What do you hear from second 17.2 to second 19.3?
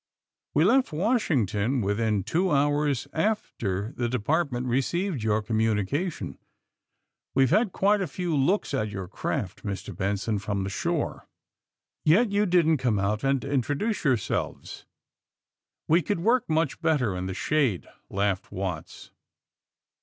the shade," laughed Watts.